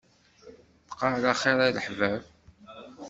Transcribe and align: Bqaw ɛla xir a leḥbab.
Bqaw 0.89 1.13
ɛla 1.15 1.33
xir 1.41 1.59
a 1.65 1.67
leḥbab. 1.75 2.23